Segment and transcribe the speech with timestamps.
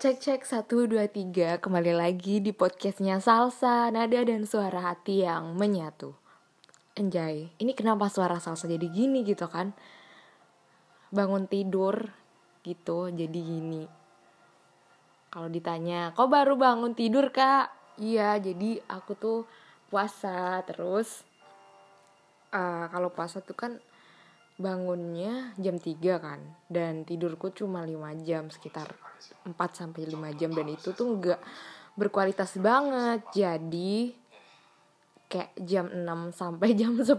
[0.00, 1.60] Cek cek satu dua tiga.
[1.60, 6.16] Kembali lagi di podcastnya Salsa Nada dan suara hati yang menyatu.
[6.96, 9.76] Enjay Ini kenapa suara Salsa jadi gini gitu kan?
[11.12, 12.08] Bangun tidur
[12.64, 13.84] gitu jadi gini.
[15.28, 17.68] Kalau ditanya kok baru bangun tidur kak?
[18.00, 19.44] Iya jadi aku tuh
[19.92, 21.28] puasa terus.
[22.56, 23.76] Uh, Kalau puasa tuh kan
[24.60, 27.96] bangunnya jam 3 kan dan tidurku cuma 5
[28.28, 28.92] jam sekitar
[29.48, 31.40] 4 sampai 5 jam dan itu tuh enggak
[31.96, 33.24] berkualitas banget.
[33.32, 34.12] Jadi
[35.32, 37.16] kayak jam 6 sampai jam 10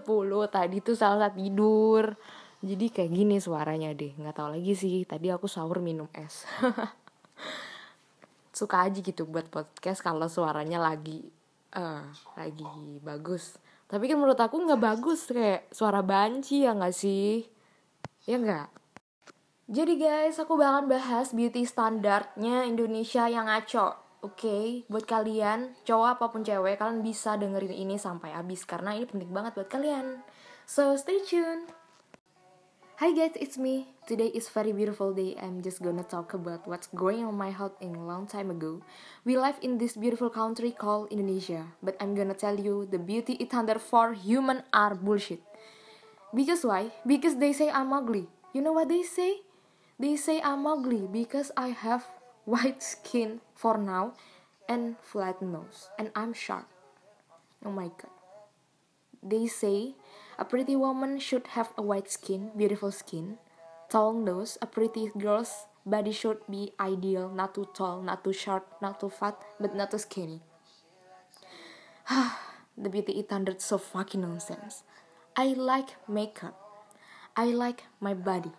[0.53, 2.13] tadi tuh salah tidur.
[2.61, 4.13] Jadi kayak gini suaranya deh.
[4.13, 5.01] nggak tahu lagi sih.
[5.09, 6.45] Tadi aku sahur minum es.
[8.57, 11.25] Suka aja gitu buat podcast kalau suaranya lagi
[11.73, 12.05] uh,
[12.37, 13.57] lagi bagus
[13.91, 17.43] tapi kan menurut aku nggak bagus kayak suara banci ya nggak sih
[18.23, 18.71] ya nggak
[19.67, 26.07] jadi guys aku bakal bahas beauty standarnya Indonesia yang ngaco Oke, okay, buat kalian, cowok
[26.13, 30.21] apa pun cewek, kalian bisa dengerin ini sampai habis karena ini penting banget buat kalian.
[30.69, 31.65] So, stay tune.
[33.01, 33.90] Hi guys, it's me.
[34.11, 35.39] Today is very beautiful day.
[35.39, 38.83] I'm just gonna talk about what's going on my heart in a long time ago.
[39.23, 43.39] We live in this beautiful country called Indonesia, but I'm gonna tell you the beauty
[43.39, 45.39] it under for human are bullshit.
[46.35, 46.91] Because why?
[47.07, 48.27] Because they say I'm ugly.
[48.51, 49.47] You know what they say?
[49.95, 52.03] They say I'm ugly because I have
[52.43, 54.19] white skin for now
[54.67, 56.67] and flat nose and I'm short.
[57.63, 58.11] Oh my god.
[59.23, 59.95] They say
[60.35, 63.39] a pretty woman should have a white skin, beautiful skin,
[63.91, 64.57] tall nose.
[64.61, 69.09] A pretty girl's body should be ideal, not too tall, not too short, not too
[69.09, 70.41] fat, but not too skinny.
[72.77, 74.83] the beauty standard so fucking nonsense.
[75.35, 76.55] I like makeup.
[77.35, 78.51] I like my body.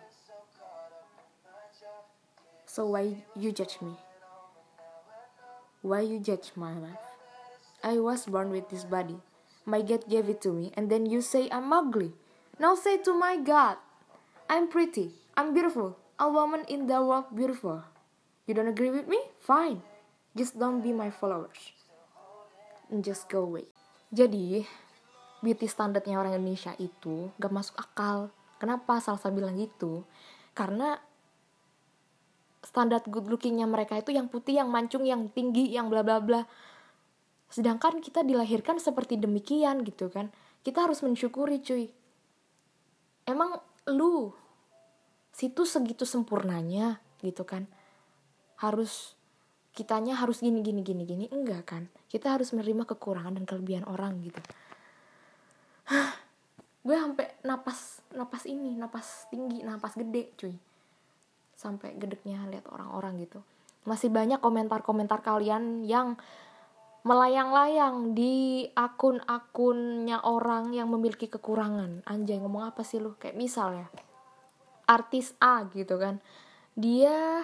[2.65, 3.93] So why you judge me?
[5.81, 7.05] Why you judge my life?
[7.83, 9.17] I was born with this body.
[9.65, 12.13] My God gave it to me, and then you say I'm ugly.
[12.59, 13.77] Now say to my God,
[14.49, 17.81] I'm pretty, I'm beautiful, a woman in the world beautiful.
[18.45, 19.17] You don't agree with me?
[19.41, 19.81] Fine.
[20.37, 21.73] Just don't be my followers.
[22.91, 23.69] And just go away.
[24.13, 24.65] Jadi,
[25.41, 28.29] beauty standarnya orang Indonesia itu gak masuk akal.
[28.61, 30.05] Kenapa Salsa bilang gitu?
[30.53, 31.01] Karena
[32.61, 36.45] standar good lookingnya mereka itu yang putih, yang mancung, yang tinggi, yang bla bla bla
[37.53, 40.33] sedangkan kita dilahirkan seperti demikian gitu kan
[40.65, 41.85] kita harus mensyukuri cuy
[43.29, 44.33] emang lu
[45.33, 47.65] situ segitu sempurnanya gitu kan.
[48.61, 49.17] Harus
[49.73, 51.25] kitanya harus gini gini gini gini.
[51.33, 51.83] Enggak kan.
[52.07, 54.39] Kita harus menerima kekurangan dan kelebihan orang gitu.
[56.85, 60.55] Gue sampai napas napas ini napas tinggi napas gede cuy.
[61.57, 63.41] Sampai gedeknya lihat orang-orang gitu.
[63.83, 66.15] Masih banyak komentar-komentar kalian yang
[67.03, 72.07] melayang-layang di akun-akunnya orang yang memiliki kekurangan.
[72.07, 73.19] Anjay ngomong apa sih lu?
[73.19, 73.87] Kayak misal ya,
[74.85, 76.19] artis A gitu kan.
[76.73, 77.43] Dia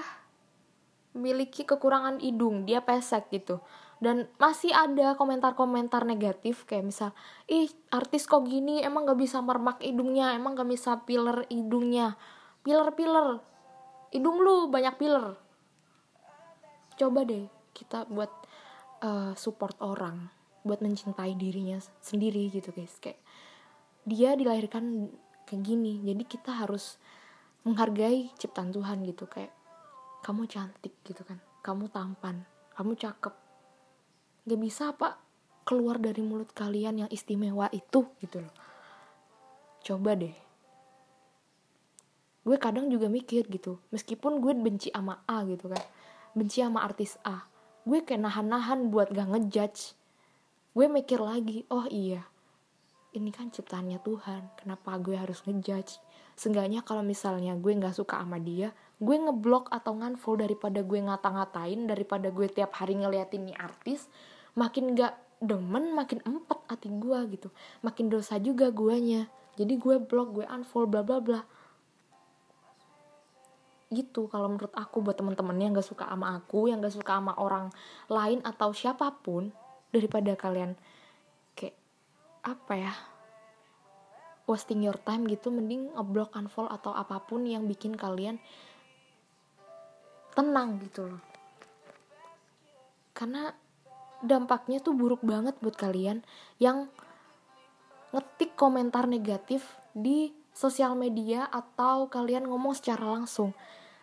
[1.14, 3.60] memiliki kekurangan hidung, dia pesek gitu.
[4.00, 7.12] Dan masih ada komentar-komentar negatif kayak misal,
[7.52, 12.16] ih artis kok gini, emang gak bisa mermak hidungnya, emang gak bisa piler hidungnya.
[12.64, 13.44] Piler-piler,
[14.16, 15.36] hidung lu banyak piler.
[16.96, 18.32] Coba deh kita buat
[19.04, 20.32] uh, support orang
[20.64, 23.20] buat mencintai dirinya sendiri gitu guys kayak
[24.04, 25.08] dia dilahirkan
[25.48, 27.00] kayak gini jadi kita harus
[27.69, 29.53] menghargai ciptaan Tuhan gitu kayak
[30.25, 31.38] kamu cantik gitu kan.
[31.62, 32.44] Kamu tampan
[32.75, 33.35] kamu cakep.
[34.47, 35.19] Gak bisa apa
[35.68, 38.56] keluar dari mulut kalian yang istimewa itu gitu loh.
[39.84, 40.34] Coba deh.
[42.47, 45.84] Gue kadang juga mikir gitu meskipun gue benci sama A gitu kan
[46.34, 47.46] benci sama artis A
[47.85, 49.94] gue kayak nahan-nahan buat gak ngejudge.
[50.74, 52.25] Gue mikir lagi oh iya
[53.13, 55.97] ini kan ciptaannya Tuhan kenapa gue harus ngejudge
[56.40, 61.88] seenggaknya kalau misalnya gue nggak suka sama dia gue ngeblok atau nganfollow daripada gue ngata-ngatain
[61.88, 64.08] daripada gue tiap hari ngeliatin nih artis
[64.59, 67.47] makin gak demen makin empat hati gue gitu.
[67.80, 69.32] Makin dosa juga guanya.
[69.56, 71.41] Jadi gue blok gue unfollow bla bla bla.
[73.88, 77.34] Gitu kalau menurut aku buat temen-temen yang gak suka sama aku yang gak suka sama
[77.40, 77.72] orang
[78.12, 79.56] lain atau siapa pun
[79.90, 80.76] daripada kalian
[81.58, 81.74] kayak
[82.46, 82.94] apa ya
[84.49, 88.41] wasting your time gitu mending ngeblok unfollow atau apa pun yang bikin kalian
[90.34, 91.22] tenang gitu loh.
[93.13, 93.53] Karena
[94.25, 96.25] dampaknya tuh buruk banget buat kalian
[96.57, 96.90] yang
[98.09, 103.53] ngetik komentar negatif di sosial media atau kalian ngomong secara langsung.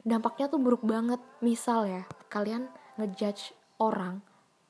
[0.07, 1.19] Dampaknya tuh buruk banget.
[1.43, 3.51] Misal ya kalian ngejudge
[3.83, 4.23] orang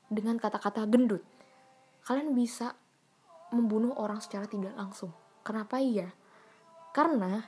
[0.09, 1.21] dengan kata-kata gendut.
[2.01, 2.73] Kalian bisa
[3.53, 6.11] membunuh orang secara tidak langsung kenapa iya?
[6.91, 7.39] Karena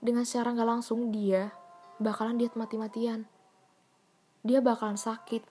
[0.00, 1.52] dengan secara nggak langsung dia
[2.00, 3.28] bakalan diet mati-matian.
[4.40, 5.44] Dia bakalan sakit.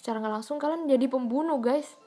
[0.00, 2.00] Secara nggak langsung kalian jadi pembunuh guys.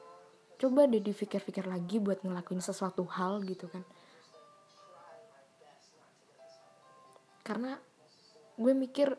[0.58, 3.86] Coba deh dipikir-pikir lagi buat ngelakuin sesuatu hal gitu kan.
[7.46, 7.78] Karena
[8.58, 9.14] gue mikir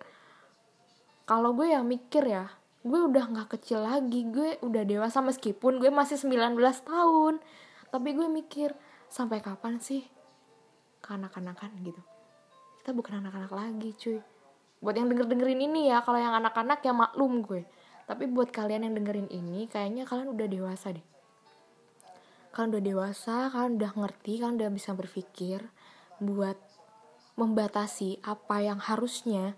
[1.28, 2.48] kalau gue yang mikir ya
[2.86, 6.56] gue udah nggak kecil lagi gue udah dewasa meskipun gue masih 19
[6.86, 7.42] tahun
[7.96, 8.76] tapi gue mikir
[9.08, 10.04] sampai kapan sih
[11.00, 12.04] kanak-kanakan gitu?
[12.84, 14.20] Kita bukan anak-anak lagi cuy.
[14.84, 17.64] Buat yang denger dengerin ini ya kalau yang anak-anak ya maklum gue.
[18.04, 21.06] Tapi buat kalian yang dengerin ini kayaknya kalian udah dewasa deh.
[22.52, 25.64] Kalian udah dewasa kalian udah ngerti kalian udah bisa berpikir
[26.20, 26.60] buat
[27.40, 29.56] membatasi apa yang harusnya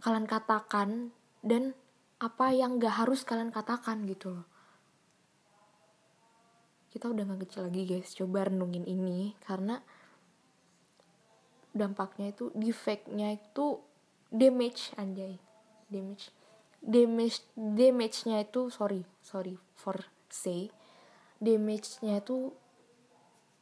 [0.00, 1.12] kalian katakan
[1.44, 1.76] dan
[2.24, 4.53] apa yang gak harus kalian katakan gitu loh
[6.94, 8.14] kita udah gak kecil lagi guys.
[8.14, 9.82] Coba renungin ini karena
[11.74, 13.82] dampaknya itu defectnya itu
[14.30, 15.42] damage anjay.
[15.90, 16.30] Damage.
[16.78, 19.98] Damage damage-nya itu sorry sorry for
[20.30, 20.70] say
[21.42, 22.54] damage-nya itu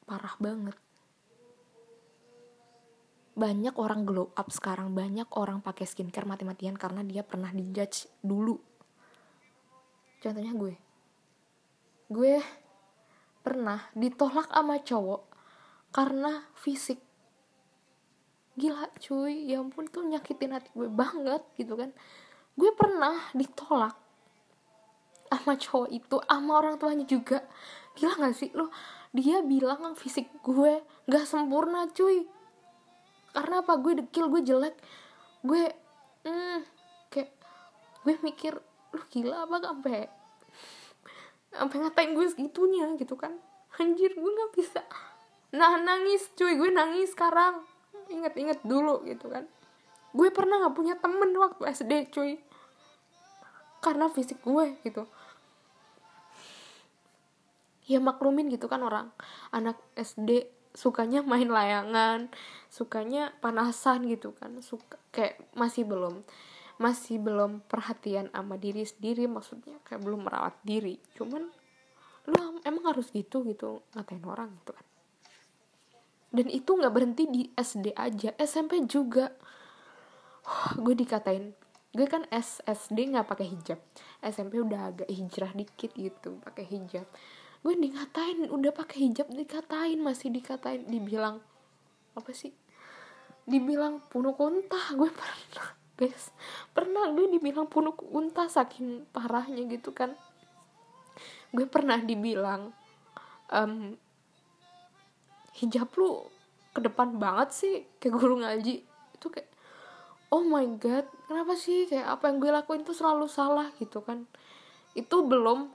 [0.04, 0.76] parah banget.
[3.32, 8.60] Banyak orang glow up sekarang banyak orang pakai skincare mati-matian karena dia pernah dijudge dulu.
[10.20, 10.74] Contohnya gue.
[12.12, 12.36] Gue
[13.42, 15.22] pernah ditolak sama cowok
[15.90, 17.02] karena fisik.
[18.56, 19.50] Gila cuy.
[19.50, 21.90] Ya ampun tuh nyakitin hati gue banget gitu kan.
[22.54, 23.98] Gue pernah ditolak
[25.28, 27.44] sama cowok itu sama orang tuanya juga.
[27.98, 28.54] Gila gak sih?
[28.54, 28.72] Lo
[29.12, 30.80] dia bilang fisik gue
[31.10, 32.24] gak sempurna cuy.
[33.34, 33.76] Karena apa?
[33.82, 34.76] Gue dekil gue jelek.
[35.42, 35.66] Gue
[36.22, 36.58] hmm,
[37.10, 37.30] kayak
[38.06, 38.54] gue mikir
[38.92, 40.04] lu gila apa sampai
[41.52, 43.36] sampai ngatain gue segitunya gitu kan.
[43.80, 44.82] Anjir gue nggak bisa.
[45.52, 46.56] Nah nangis cuy.
[46.56, 47.64] Gue nangis sekarang.
[48.08, 49.48] Inget-inget dulu gitu kan.
[50.12, 52.40] Gue pernah nggak punya temen waktu SD cuy.
[53.84, 55.08] Karena fisik gue gitu.
[57.88, 59.12] Ya maklumin gitu kan orang.
[59.52, 62.32] Anak SD sukanya main layangan
[62.72, 64.56] sukanya panasan gitu kan.
[64.64, 66.24] Suka kayak masih belum
[66.80, 70.96] masih belum perhatian sama diri sendiri maksudnya kayak belum merawat diri.
[71.18, 71.48] Cuman
[72.28, 74.86] lu emang harus gitu gitu ngatain orang gitu kan.
[76.32, 79.28] Dan itu nggak berhenti di SD aja SMP juga.
[80.80, 81.52] Gue dikatain
[81.92, 83.78] gue kan SSD nggak pakai hijab.
[84.24, 87.04] SMP udah agak hijrah dikit gitu pakai hijab.
[87.60, 90.88] Gue dikatain udah pakai hijab dikatain masih dikatain.
[90.88, 91.44] Dibilang
[92.16, 92.50] apa sih?
[93.44, 96.34] Dibilang punuk unta gue pernah guys.
[96.74, 100.10] Pernah gue dibilang punuk unta saking parahnya gitu kan?
[101.54, 102.74] Gue pernah dibilang
[103.54, 103.94] um,
[105.62, 106.26] hijab lu
[106.74, 108.82] ke depan banget sih kayak guru ngaji.
[109.14, 109.46] Itu kayak
[110.34, 111.86] oh my god kenapa sih?
[111.86, 114.26] Kayak apa yang gue lakuin tuh selalu salah gitu kan?
[114.98, 115.70] Itu belum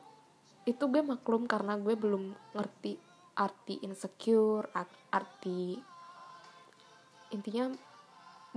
[0.67, 2.99] itu gue maklum karena gue belum ngerti
[3.37, 4.67] arti insecure
[5.13, 5.79] arti
[7.31, 7.71] intinya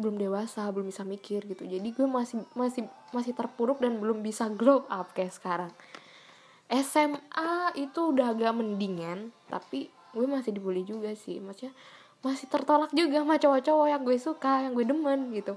[0.01, 1.69] belum dewasa belum bisa mikir gitu.
[1.69, 5.73] Jadi gue masih masih masih terpuruk dan belum bisa grow up kayak sekarang.
[6.71, 11.39] SMA itu udah agak mendingan tapi gue masih dibully juga sih.
[11.39, 11.77] Maksudnya
[12.21, 15.55] masih tertolak juga sama cowok-cowok yang gue suka yang gue demen gitu.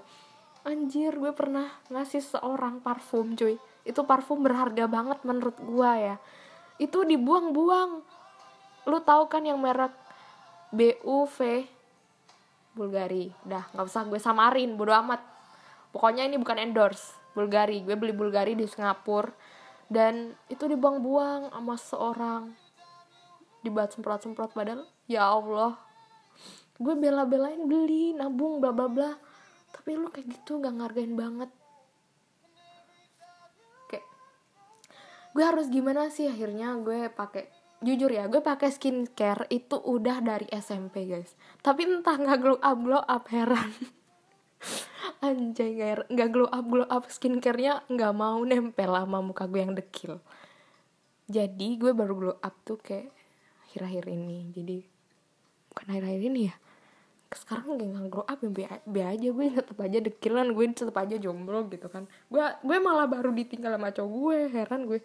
[0.63, 3.59] Anjir gue pernah ngasih seorang parfum cuy.
[3.83, 6.15] Itu parfum berharga banget menurut gue ya.
[6.79, 7.99] Itu dibuang-buang.
[8.87, 9.91] Lu tahu kan yang merek
[10.71, 11.67] BUV
[12.73, 13.29] Bulgari.
[13.45, 15.21] Dah nggak usah gue samarin bodo amat.
[15.93, 17.81] Pokoknya ini bukan endorse Bulgari.
[17.85, 19.31] Gue beli Bulgari di Singapura.
[19.89, 22.43] Dan itu dibuang-buang sama seorang.
[23.61, 25.77] Dibuat semprot-semprot padahal ya Allah.
[26.81, 29.11] Gue bela-belain beli nabung bla bla bla.
[29.73, 31.49] Tapi lu kayak gitu gak ngargain banget.
[35.33, 36.29] Gue harus gimana sih?
[36.29, 37.49] Akhirnya gue pakai
[37.83, 41.35] jujur ya gue pakai skincare itu udah dari SMP guys.
[41.59, 43.71] Tapi entah nggak glow up glow up heran.
[45.27, 45.75] Anjay
[46.07, 50.23] nggak glow up glow up skincarenya nggak mau nempel sama muka gue yang dekil.
[51.27, 53.11] Jadi gue baru glow up tuh kayak
[53.67, 54.51] akhir-akhir ini.
[54.55, 54.77] Jadi
[55.71, 56.55] bukan akhir-akhir ini ya.
[57.33, 59.27] Sekarang gak nggak grow up ya be, be aja.
[59.31, 62.07] Gue tetap aja dekilan gue tetap aja jomblo gitu kan.
[62.31, 64.99] Gue gue malah baru ditinggal sama cowok gue heran gue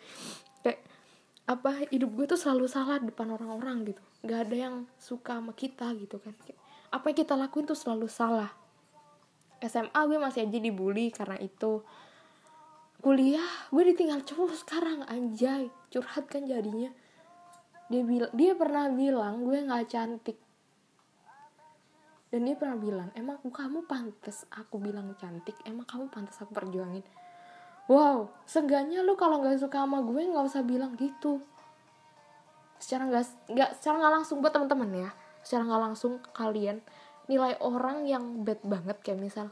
[1.49, 4.03] apa hidup gue tuh selalu salah depan orang-orang gitu.
[4.21, 6.37] Nggak ada yang suka sama kita gitu kan.
[6.93, 8.53] Apa yang kita lakuin tuh selalu salah.
[9.65, 11.81] SMA gue masih aja dibully karena itu.
[13.01, 15.73] Kuliah gue ditinggal cowok sekarang anjay.
[15.89, 16.93] Curhat kan jadinya.
[17.89, 20.37] Dia bilang dia pernah bilang gue nggak cantik.
[22.29, 25.57] Dan dia pernah bilang emang kamu pantas aku bilang cantik?
[25.65, 27.01] Emang kamu pantas aku perjuangin
[27.89, 31.41] wow seenggaknya lu kalau nggak suka sama gue nggak usah bilang gitu.
[32.79, 35.11] Secara nggak nggak secara nggak langsung buat teman-teman ya.
[35.43, 36.85] Secara nggak langsung kalian
[37.27, 39.49] nilai orang yang bad banget kayak misal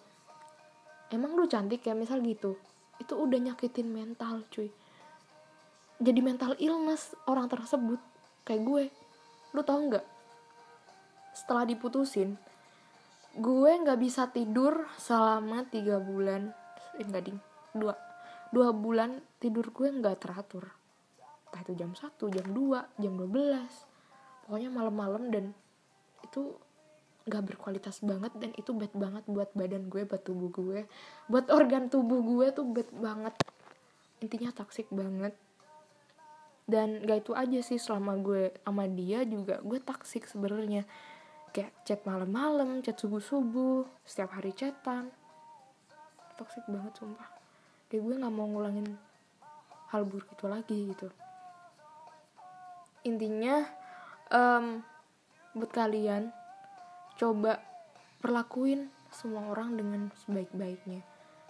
[1.12, 2.60] emang lu cantik kayak misal gitu.
[3.00, 4.70] Itu udah nyakitin mental cuy.
[5.96, 8.00] Jadi mental illness orang tersebut
[8.44, 8.84] kayak gue.
[9.56, 10.04] Lu tau nggak?
[11.32, 12.36] Setelah diputusin
[13.36, 16.52] gue nggak bisa tidur selama tiga bulan.
[16.96, 17.40] Eh, enggak ding.
[17.76, 18.05] Dua
[18.54, 20.70] dua bulan tidur gue nggak teratur.
[21.50, 23.26] Entah itu jam satu jam 2 jam 12
[24.46, 25.44] pokoknya malam-malam dan
[26.22, 26.54] itu
[27.26, 30.80] nggak berkualitas banget dan itu bad banget buat badan gue buat tubuh gue.
[31.26, 33.34] Buat organ tubuh gue tuh bad banget.
[34.22, 35.34] Intinya toxic banget.
[36.66, 40.86] Dan gak itu aja sih selama gue sama dia juga gue toxic sebenarnya.
[41.54, 45.10] Kayak chat malam-malam chat subuh-subuh setiap hari chatan.
[46.38, 47.35] Toxic banget sumpah
[47.86, 48.98] kayak gue nggak mau ngulangin
[49.94, 51.08] hal buruk itu lagi gitu.
[53.06, 53.62] Intinya
[54.34, 54.82] um,
[55.54, 56.34] buat kalian
[57.16, 57.62] coba
[58.18, 61.00] perlakuin semua orang dengan sebaik-baiknya.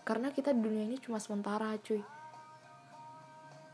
[0.06, 2.04] Karena kita di dunia ini cuma sementara cuy.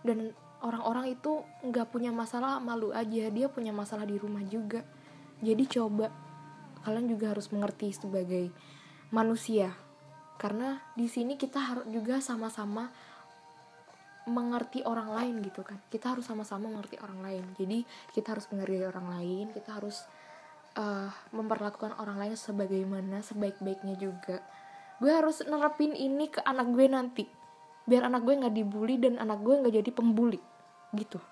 [0.06, 3.28] Dan orang-orang itu nggak punya masalah malu aja.
[3.28, 4.86] Dia punya masalah di rumah juga.
[5.42, 6.08] Jadi coba
[6.86, 8.54] kalian juga harus mengerti sebagai
[9.10, 9.74] manusia
[10.42, 12.90] karena di sini kita harus juga sama-sama
[14.26, 15.78] mengerti orang lain gitu kan.
[15.86, 17.44] Kita harus sama-sama mengerti orang lain.
[17.54, 20.02] Jadi kita harus menghargai orang lain kita harus
[20.74, 24.42] uh, memperlakukan orang lain sebagaimana sebaik-baiknya juga.
[24.98, 27.24] Gue harus nerapin ini ke anak gue nanti.
[27.86, 30.42] Biar anak gue nggak dibully dan anak gue nggak jadi pembuli
[30.98, 31.22] gitu.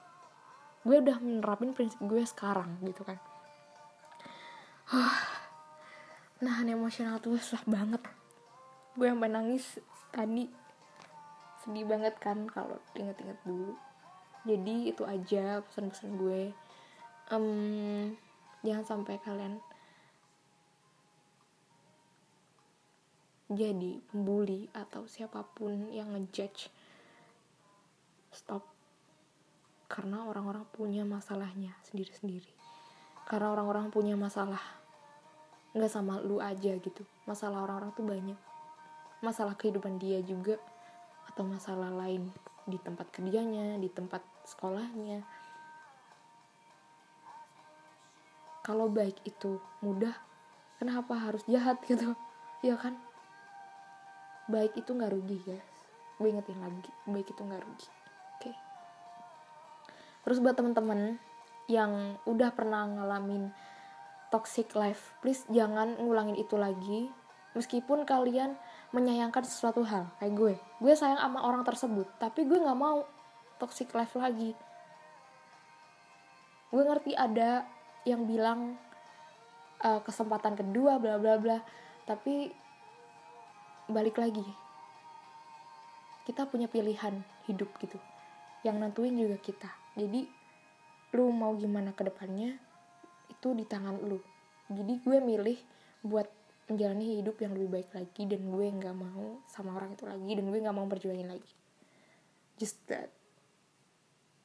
[0.86, 3.18] Gue udah menerapin prinsip gue sekarang gitu kan.
[6.46, 8.19] Nahan emosional tuh susah banget
[9.00, 9.80] gue yang nangis
[10.12, 10.44] tadi.
[11.64, 13.72] Sedih banget kan kalau inget-inget dulu.
[14.44, 16.52] Jadi itu aja pesan-pesan gue.
[17.32, 18.12] Um,
[18.60, 19.56] jangan sampai kalian
[23.48, 26.68] jadi pembuli atau siapa pun yang ngejudge.
[28.36, 28.68] Stop.
[29.88, 32.52] Karena orang-orang punya masalahnya sendiri-sendiri.
[33.24, 34.60] Karena orang-orang punya masalah.
[35.72, 37.02] Nggak sama lu aja gitu.
[37.24, 38.49] Masalah orang-orang tuh banyak
[39.20, 40.56] masalah kehidupan dia juga
[41.28, 42.32] atau masalah lain
[42.68, 45.24] di tempat kerjanya di tempat sekolahnya.
[48.60, 50.12] Kalau baik itu mudah
[50.76, 52.12] kenapa harus jahat gitu?
[52.60, 52.96] Ya kan?
[54.48, 55.64] Baik itu nggak rugi guys.
[56.20, 57.88] Gue ingetin lagi baik itu nggak rugi.
[58.40, 58.48] Oke.
[58.48, 58.56] Okay.
[60.20, 61.16] terus buat teman-teman
[61.64, 63.56] yang udah pernah ngalamin
[64.28, 67.08] toxic life please jangan ngulangin itu lagi.
[67.50, 68.54] Meskipun kalian
[68.90, 70.10] menyayangkan sesuatu hal.
[70.18, 70.54] Kayak gue.
[70.82, 73.06] Gue sayang sama orang tersebut tapi gue nggak mau
[73.62, 74.54] toxic life lagi.
[76.70, 77.66] Gue ngerti ada
[78.06, 78.78] yang bilang
[79.82, 81.58] uh, kesempatan kedua bla bla bla.
[82.06, 82.50] Tapi
[83.90, 84.46] balik lagi.
[86.26, 87.98] Kita punya pilihan hidup gitu.
[88.62, 89.70] Yang nentuin juga kita.
[89.98, 90.26] Jadi
[91.10, 92.54] lu mau gimana ke depannya
[93.26, 94.22] itu di tangan lu.
[94.70, 95.58] Jadi gue milih
[96.06, 96.39] buat
[96.70, 100.44] menjalani hidup yang lebih baik lagi dan gue nggak mau sama orang itu lagi dan
[100.46, 101.52] gue nggak mau berjuangin lagi.
[102.56, 103.10] Just that.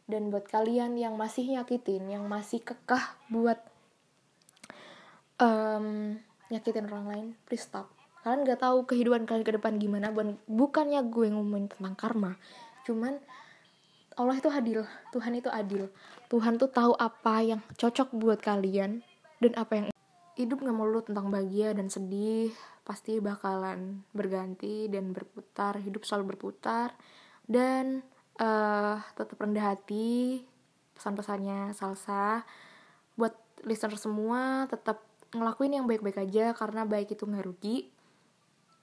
[0.09, 3.61] Dan buat kalian yang masih nyakitin yang masih kekeh buat
[5.37, 6.17] um,
[6.49, 7.89] nyakitin orang lain please stop.
[8.25, 10.09] Kalian nggak tahu kehidupan kalian ke depan gimana
[10.49, 12.37] bukannya gue ngomongin tentang karma.
[12.85, 13.21] Cuman
[14.17, 14.81] Allah itu adil
[15.13, 15.93] Tuhan itu adil.
[16.29, 19.05] Tuhan tuh tahu apa yang cocok buat kalian
[19.37, 19.94] dan apa yang
[20.35, 22.51] hidup nggak melulu tentang bahagia dan sedih
[22.85, 26.93] pasti bakalan berganti dan berputar hidup selalu berputar.
[27.45, 28.03] Dan
[28.39, 30.43] uh, tetap rendah hati
[30.95, 32.43] pesan-pesannya salsa.
[33.15, 35.01] Buat listener semua tetap
[35.35, 37.89] ngelakuin yang baik-baik aja karena baik itu nggak rugi.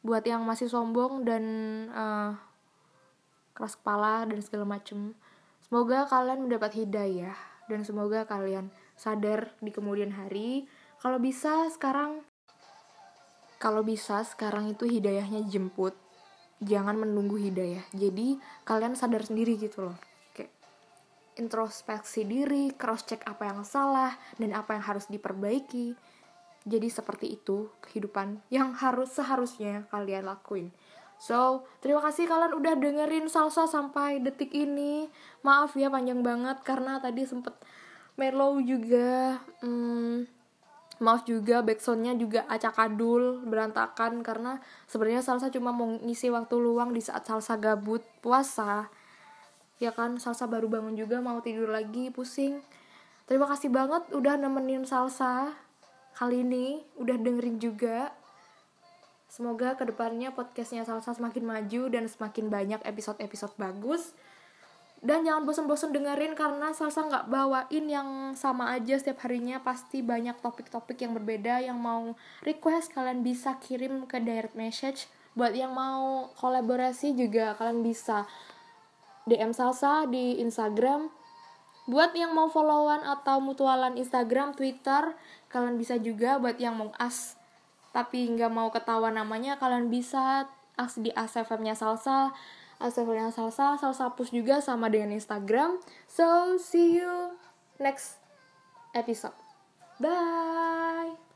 [0.03, 1.45] Buat yang masih sombong dan
[1.95, 2.35] uh,
[3.53, 5.15] keras kepala dan segala macem
[5.63, 7.37] semoga kalian mendapat hidayah
[7.69, 10.67] dan semoga kalian sadar di kemudian hari
[11.03, 12.23] kalau bisa sekarang
[13.59, 15.95] kalau bisa sekarang itu hidayahnya jemput.
[16.63, 17.83] Jangan menunggu hidayah.
[17.95, 19.99] Jadi kalian sadar sendiri gitu loh.
[20.35, 20.51] Kayak
[21.39, 25.95] introspeksi diri cross check apa yang salah dan apa yang harus diperbaiki.
[26.67, 30.75] Jadi seperti itu kehidupan yang harus seharusnya kalian lakuin.
[31.23, 35.07] So, terima kasih kalian udah dengerin salsa sampai detik ini.
[35.47, 37.55] Maaf ya panjang banget karena tadi sempet
[38.19, 39.39] mellow juga.
[39.63, 40.27] Hmm,
[41.03, 46.95] maaf juga backsoundnya juga acak adul berantakan karena sebenarnya salsa cuma mau ngisi waktu luang
[46.95, 48.87] di saat salsa gabut puasa.
[49.83, 52.63] Ya kan, salsa baru bangun juga mau tidur lagi pusing.
[53.27, 55.51] Terima kasih banget udah nemenin salsa
[56.15, 58.15] kali ini, udah dengerin juga.
[59.33, 64.13] Semoga ke depannya podcastnya Salsa semakin maju dan semakin banyak episode-episode bagus.
[65.03, 69.59] Dan jangan bosan-bosan dengerin karena Salsa nggak bawain yang sama aja setiap harinya.
[69.59, 72.15] Pasti banyak topik-topik yang berbeda yang mau
[72.47, 75.11] request kalian bisa kirim ke direct message.
[75.35, 78.31] Buat yang mau kolaborasi juga kalian bisa
[79.27, 81.11] DM Salsa di Instagram.
[81.91, 85.19] Buat yang mau followan atau mutualan Instagram, Twitter,
[85.51, 87.43] kalian bisa juga buat yang mau as
[87.93, 90.49] tapi nggak mau ketawa namanya kalian bisa
[90.81, 92.33] as di ASFM-nya Salsa
[92.83, 95.79] ASFM-nya Salsa Salsa push juga sama dengan Instagram.
[96.11, 97.39] So see you
[97.79, 98.19] next
[98.93, 99.35] episode.
[100.03, 101.32] Bye